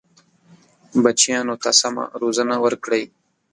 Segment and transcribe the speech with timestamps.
[1.03, 3.03] بچیانو ته سمه روزنه ورکړئ.